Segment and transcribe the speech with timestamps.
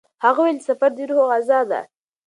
[0.23, 1.81] هغه وویل چې سفر د روح غذا ده.